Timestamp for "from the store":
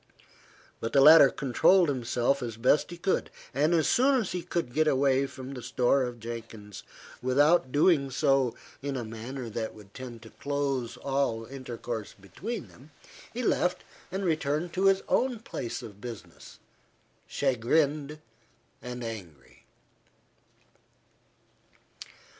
5.27-6.01